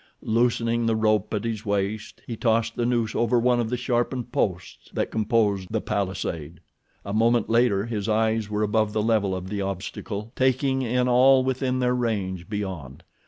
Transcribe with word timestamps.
Loosening 0.23 0.87
the 0.87 0.95
rope 0.95 1.31
at 1.31 1.43
his 1.43 1.63
waist 1.63 2.23
he 2.25 2.35
tossed 2.35 2.75
the 2.75 2.87
noose 2.87 3.13
over 3.13 3.37
one 3.37 3.59
of 3.59 3.69
the 3.69 3.77
sharpened 3.77 4.31
posts 4.31 4.89
that 4.93 5.11
composed 5.11 5.67
the 5.69 5.79
palisade. 5.79 6.59
A 7.05 7.13
moment 7.13 7.51
later 7.51 7.85
his 7.85 8.09
eyes 8.09 8.49
were 8.49 8.63
above 8.63 8.93
the 8.93 9.03
level 9.03 9.35
of 9.35 9.47
the 9.49 9.61
obstacle 9.61 10.31
taking 10.35 10.81
in 10.81 11.07
all 11.07 11.43
within 11.43 11.77
their 11.77 11.93
range 11.93 12.49
beyond. 12.49 13.03